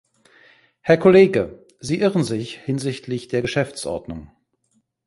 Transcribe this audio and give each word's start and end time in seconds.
Herr 0.79 0.97
Kollege, 0.97 1.63
Sie 1.79 1.99
irren 1.99 2.23
sich 2.23 2.55
hinsichtlich 2.57 3.27
der 3.27 3.43
Geschäftsordnung. 3.43 4.31